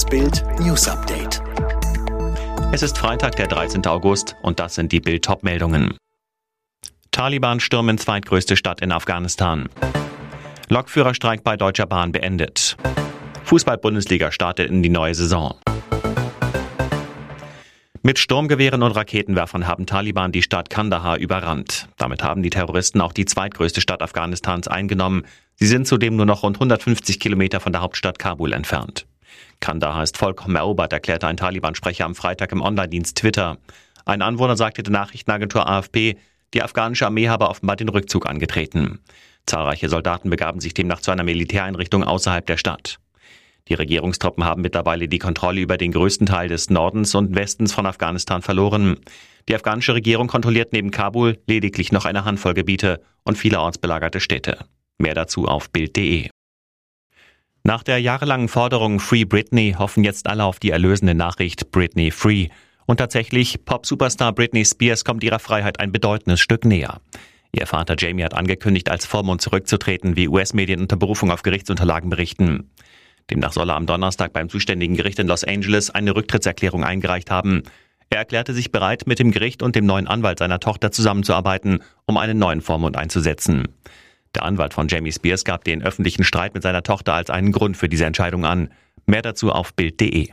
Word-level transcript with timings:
Das 0.00 0.08
Bild 0.08 0.42
News 0.58 0.88
Update. 0.88 1.42
Es 2.72 2.80
ist 2.80 2.96
Freitag, 2.96 3.36
der 3.36 3.48
13. 3.48 3.84
August 3.86 4.34
und 4.40 4.58
das 4.58 4.74
sind 4.74 4.92
die 4.92 5.00
Bild 5.00 5.26
top 5.26 5.42
meldungen 5.42 5.94
Taliban 7.10 7.60
stürmen 7.60 7.98
zweitgrößte 7.98 8.56
Stadt 8.56 8.80
in 8.80 8.92
Afghanistan. 8.92 9.68
Lokführerstreik 10.70 11.44
bei 11.44 11.58
Deutscher 11.58 11.84
Bahn 11.84 12.12
beendet. 12.12 12.78
Fußball-Bundesliga 13.44 14.32
startet 14.32 14.70
in 14.70 14.82
die 14.82 14.88
neue 14.88 15.14
Saison. 15.14 15.56
Mit 18.00 18.18
Sturmgewehren 18.18 18.82
und 18.82 18.92
Raketenwerfern 18.92 19.66
haben 19.66 19.84
Taliban 19.84 20.32
die 20.32 20.42
Stadt 20.42 20.70
Kandahar 20.70 21.18
überrannt. 21.18 21.88
Damit 21.98 22.22
haben 22.22 22.42
die 22.42 22.48
Terroristen 22.48 23.02
auch 23.02 23.12
die 23.12 23.26
zweitgrößte 23.26 23.82
Stadt 23.82 24.00
Afghanistans 24.00 24.66
eingenommen. 24.66 25.26
Sie 25.56 25.66
sind 25.66 25.86
zudem 25.86 26.16
nur 26.16 26.24
noch 26.24 26.42
rund 26.42 26.56
150 26.56 27.20
Kilometer 27.20 27.60
von 27.60 27.72
der 27.72 27.82
Hauptstadt 27.82 28.18
Kabul 28.18 28.54
entfernt. 28.54 29.04
Kandahar 29.60 30.02
ist 30.02 30.16
vollkommen 30.16 30.56
erobert, 30.56 30.92
erklärte 30.92 31.26
ein 31.26 31.36
Taliban-Sprecher 31.36 32.04
am 32.04 32.14
Freitag 32.14 32.52
im 32.52 32.62
Online-Dienst 32.62 33.16
Twitter. 33.16 33.58
Ein 34.04 34.22
Anwohner 34.22 34.56
sagte 34.56 34.82
der 34.82 34.92
Nachrichtenagentur 34.92 35.68
AFP, 35.68 36.16
die 36.54 36.62
afghanische 36.62 37.06
Armee 37.06 37.28
habe 37.28 37.48
offenbar 37.48 37.76
den 37.76 37.88
Rückzug 37.88 38.28
angetreten. 38.28 39.00
Zahlreiche 39.46 39.88
Soldaten 39.88 40.30
begaben 40.30 40.60
sich 40.60 40.74
demnach 40.74 41.00
zu 41.00 41.10
einer 41.10 41.22
Militäreinrichtung 41.22 42.04
außerhalb 42.04 42.46
der 42.46 42.56
Stadt. 42.56 42.98
Die 43.68 43.74
Regierungstruppen 43.74 44.44
haben 44.44 44.62
mittlerweile 44.62 45.06
die 45.06 45.18
Kontrolle 45.18 45.60
über 45.60 45.76
den 45.76 45.92
größten 45.92 46.26
Teil 46.26 46.48
des 46.48 46.70
Nordens 46.70 47.14
und 47.14 47.34
Westens 47.36 47.72
von 47.72 47.86
Afghanistan 47.86 48.42
verloren. 48.42 48.98
Die 49.48 49.54
afghanische 49.54 49.94
Regierung 49.94 50.26
kontrolliert 50.26 50.72
neben 50.72 50.90
Kabul 50.90 51.38
lediglich 51.46 51.92
noch 51.92 52.04
eine 52.04 52.24
Handvoll 52.24 52.54
Gebiete 52.54 53.00
und 53.22 53.38
vielerorts 53.38 53.78
belagerte 53.78 54.20
Städte. 54.20 54.58
Mehr 54.98 55.14
dazu 55.14 55.46
auf 55.46 55.70
Bild.de. 55.70 56.28
Nach 57.62 57.82
der 57.82 57.98
jahrelangen 57.98 58.48
Forderung 58.48 59.00
Free 59.00 59.24
Britney 59.24 59.76
hoffen 59.78 60.02
jetzt 60.02 60.26
alle 60.26 60.44
auf 60.44 60.58
die 60.58 60.70
erlösende 60.70 61.14
Nachricht 61.14 61.70
Britney 61.70 62.10
Free. 62.10 62.48
Und 62.86 62.96
tatsächlich, 62.96 63.64
Pop-Superstar 63.66 64.32
Britney 64.32 64.64
Spears 64.64 65.04
kommt 65.04 65.22
ihrer 65.22 65.38
Freiheit 65.38 65.78
ein 65.78 65.92
bedeutendes 65.92 66.40
Stück 66.40 66.64
näher. 66.64 67.00
Ihr 67.52 67.66
Vater 67.66 67.96
Jamie 67.98 68.24
hat 68.24 68.34
angekündigt, 68.34 68.90
als 68.90 69.04
Vormund 69.04 69.42
zurückzutreten, 69.42 70.16
wie 70.16 70.28
US-Medien 70.28 70.80
unter 70.80 70.96
Berufung 70.96 71.30
auf 71.30 71.42
Gerichtsunterlagen 71.42 72.08
berichten. 72.08 72.70
Demnach 73.28 73.52
soll 73.52 73.70
er 73.70 73.76
am 73.76 73.86
Donnerstag 73.86 74.32
beim 74.32 74.48
zuständigen 74.48 74.96
Gericht 74.96 75.18
in 75.18 75.28
Los 75.28 75.44
Angeles 75.44 75.90
eine 75.90 76.16
Rücktrittserklärung 76.16 76.82
eingereicht 76.82 77.30
haben. 77.30 77.62
Er 78.08 78.18
erklärte 78.18 78.54
sich 78.54 78.72
bereit, 78.72 79.06
mit 79.06 79.18
dem 79.18 79.32
Gericht 79.32 79.62
und 79.62 79.76
dem 79.76 79.84
neuen 79.84 80.08
Anwalt 80.08 80.38
seiner 80.38 80.60
Tochter 80.60 80.90
zusammenzuarbeiten, 80.90 81.80
um 82.06 82.16
einen 82.16 82.38
neuen 82.38 82.62
Vormund 82.62 82.96
einzusetzen. 82.96 83.68
Der 84.34 84.44
Anwalt 84.44 84.74
von 84.74 84.86
Jamie 84.86 85.12
Spears 85.12 85.44
gab 85.44 85.64
den 85.64 85.82
öffentlichen 85.82 86.22
Streit 86.22 86.54
mit 86.54 86.62
seiner 86.62 86.82
Tochter 86.82 87.14
als 87.14 87.30
einen 87.30 87.50
Grund 87.50 87.76
für 87.76 87.88
diese 87.88 88.04
Entscheidung 88.04 88.44
an. 88.44 88.70
Mehr 89.06 89.22
dazu 89.22 89.50
auf 89.50 89.74
Bild.de. 89.74 90.28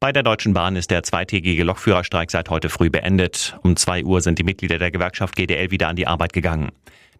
Bei 0.00 0.12
der 0.12 0.22
Deutschen 0.22 0.52
Bahn 0.52 0.76
ist 0.76 0.90
der 0.90 1.02
zweitägige 1.02 1.64
Lokführerstreik 1.64 2.30
seit 2.30 2.50
heute 2.50 2.68
früh 2.68 2.90
beendet. 2.90 3.58
Um 3.62 3.74
zwei 3.74 4.04
Uhr 4.04 4.20
sind 4.20 4.38
die 4.38 4.44
Mitglieder 4.44 4.78
der 4.78 4.90
Gewerkschaft 4.90 5.34
GDL 5.34 5.70
wieder 5.70 5.88
an 5.88 5.96
die 5.96 6.06
Arbeit 6.06 6.32
gegangen. 6.32 6.70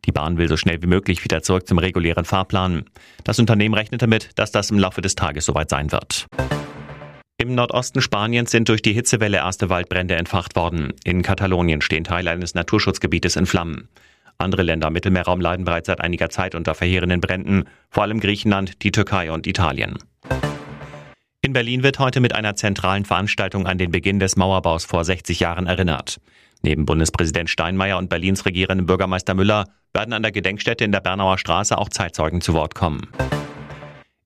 Die 0.04 0.12
Bahn 0.12 0.38
will 0.38 0.48
so 0.48 0.56
schnell 0.56 0.80
wie 0.82 0.86
möglich 0.86 1.24
wieder 1.24 1.42
zurück 1.42 1.66
zum 1.66 1.78
regulären 1.78 2.24
Fahrplan. 2.24 2.84
Das 3.24 3.38
Unternehmen 3.38 3.74
rechnet 3.74 4.02
damit, 4.02 4.30
dass 4.36 4.52
das 4.52 4.70
im 4.70 4.78
Laufe 4.78 5.00
des 5.00 5.16
Tages 5.16 5.44
soweit 5.44 5.70
sein 5.70 5.90
wird. 5.90 6.26
Im 7.38 7.54
Nordosten 7.54 8.00
Spaniens 8.00 8.50
sind 8.50 8.68
durch 8.68 8.82
die 8.82 8.92
Hitzewelle 8.92 9.38
erste 9.38 9.70
Waldbrände 9.70 10.14
entfacht 10.14 10.56
worden. 10.56 10.92
In 11.04 11.22
Katalonien 11.22 11.80
stehen 11.80 12.04
Teile 12.04 12.30
eines 12.30 12.54
Naturschutzgebietes 12.54 13.36
in 13.36 13.46
Flammen. 13.46 13.88
Andere 14.40 14.62
Länder 14.62 14.86
im 14.86 14.92
Mittelmeerraum 14.92 15.40
leiden 15.40 15.64
bereits 15.64 15.88
seit 15.88 16.00
einiger 16.00 16.30
Zeit 16.30 16.54
unter 16.54 16.76
verheerenden 16.76 17.20
Bränden, 17.20 17.64
vor 17.90 18.04
allem 18.04 18.20
Griechenland, 18.20 18.84
die 18.84 18.92
Türkei 18.92 19.32
und 19.32 19.48
Italien. 19.48 19.98
In 21.40 21.52
Berlin 21.52 21.82
wird 21.82 21.98
heute 21.98 22.20
mit 22.20 22.36
einer 22.36 22.54
zentralen 22.54 23.04
Veranstaltung 23.04 23.66
an 23.66 23.78
den 23.78 23.90
Beginn 23.90 24.20
des 24.20 24.36
Mauerbaus 24.36 24.84
vor 24.84 25.04
60 25.04 25.40
Jahren 25.40 25.66
erinnert. 25.66 26.20
Neben 26.62 26.86
Bundespräsident 26.86 27.50
Steinmeier 27.50 27.98
und 27.98 28.10
Berlins 28.10 28.44
regierendem 28.44 28.86
Bürgermeister 28.86 29.34
Müller 29.34 29.64
werden 29.92 30.12
an 30.12 30.22
der 30.22 30.32
Gedenkstätte 30.32 30.84
in 30.84 30.92
der 30.92 31.00
Bernauer 31.00 31.38
Straße 31.38 31.76
auch 31.76 31.88
Zeitzeugen 31.88 32.40
zu 32.40 32.54
Wort 32.54 32.76
kommen. 32.76 33.08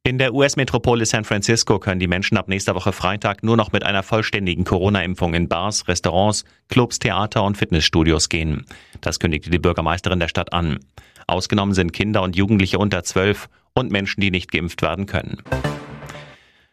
In 0.05 0.19
der 0.19 0.35
US-Metropole 0.35 1.07
San 1.07 1.25
Francisco 1.25 1.79
können 1.79 2.01
die 2.01 2.09
Menschen 2.09 2.37
ab 2.37 2.49
nächster 2.49 2.75
Woche 2.75 2.93
Freitag 2.93 3.45
nur 3.45 3.57
noch 3.57 3.71
mit 3.71 3.85
einer 3.85 4.03
vollständigen 4.03 4.65
Corona-Impfung 4.65 5.33
in 5.33 5.49
Bars, 5.49 5.87
Restaurants, 5.87 6.45
Clubs, 6.69 6.99
Theater 6.99 7.45
und 7.45 7.57
Fitnessstudios 7.57 8.29
gehen. 8.29 8.67
Das 9.01 9.21
kündigte 9.21 9.49
die 9.49 9.61
Bürgermeisterin 9.61 10.19
der 10.19 10.27
Stadt 10.27 10.53
an. 10.53 10.81
Ausgenommen 11.29 11.73
sind 11.73 11.93
Kinder 11.93 12.23
und 12.23 12.35
Jugendliche 12.35 12.81
unter 12.81 13.05
zwölf 13.05 13.49
und 13.75 13.93
Menschen, 13.93 14.21
die 14.21 14.33
nicht 14.33 14.51
geimpft 14.51 14.83
werden 14.83 15.07
können. 15.07 15.39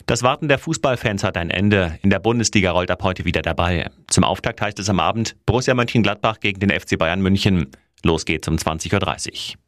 Das 0.07 0.23
Warten 0.23 0.47
der 0.47 0.57
Fußballfans 0.57 1.23
hat 1.23 1.37
ein 1.37 1.51
Ende. 1.51 1.99
In 2.01 2.09
der 2.09 2.17
Bundesliga 2.17 2.71
rollt 2.71 2.89
ab 2.89 3.03
heute 3.03 3.25
wieder 3.25 3.43
der 3.43 3.53
Ball. 3.53 3.91
Zum 4.07 4.23
Auftakt 4.23 4.59
heißt 4.59 4.79
es 4.79 4.89
am 4.89 4.99
Abend 4.99 5.35
Borussia 5.45 5.75
Mönchengladbach 5.75 6.39
gegen 6.39 6.59
den 6.61 6.71
FC 6.71 6.97
Bayern 6.97 7.21
München. 7.21 7.67
Los 8.01 8.25
geht's 8.25 8.47
um 8.47 8.55
20.30 8.55 9.53
Uhr. 9.53 9.59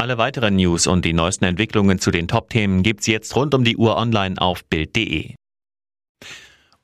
Alle 0.00 0.16
weiteren 0.16 0.56
News 0.56 0.86
und 0.86 1.04
die 1.04 1.12
neuesten 1.12 1.44
Entwicklungen 1.44 1.98
zu 1.98 2.10
den 2.10 2.26
Top-Themen 2.26 2.82
gibt's 2.82 3.06
jetzt 3.06 3.36
rund 3.36 3.54
um 3.54 3.64
die 3.64 3.76
Uhr 3.76 3.98
online 3.98 4.40
auf 4.40 4.64
Bild.de. 4.64 5.34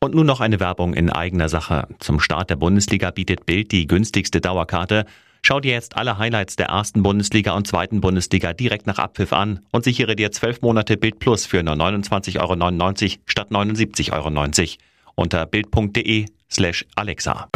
Und 0.01 0.15
nun 0.15 0.27
noch 0.27 0.43
eine 0.43 0.61
Werbung 0.61 0.93
in 0.93 1.09
eigener 1.09 1.49
Sache. 1.49 1.89
Zum 1.99 2.21
Start 2.21 2.51
der 2.51 2.57
Bundesliga 2.57 3.11
bietet 3.11 3.47
Bild 3.47 3.73
die 3.73 3.87
günstigste 3.87 4.43
Dauerkarte. 4.43 5.07
Schau 5.41 5.61
dir 5.61 5.73
jetzt 5.73 5.97
alle 5.97 6.19
Highlights 6.19 6.57
der 6.57 6.67
ersten 6.67 7.03
Bundesliga 7.03 7.55
und 7.55 7.67
zweiten 7.67 8.03
Bundesliga 8.03 8.53
direkt 8.53 8.87
nach 8.87 8.99
Abpfiff 8.99 9.33
an 9.33 9.61
und 9.73 9.85
sichere 9.85 10.15
dir 10.15 10.31
zwölf 10.31 10.61
Monate 10.61 10.99
Bild 10.99 11.19
Plus 11.19 11.47
für 11.47 11.63
nur 11.63 11.77
29,99 11.77 12.39
Euro 12.39 13.19
statt 13.25 13.51
79,90 13.51 14.13
Euro 14.13 14.77
unter 15.15 15.47
bild.de 15.47 16.27
slash 16.51 16.85
Alexa. 16.95 17.49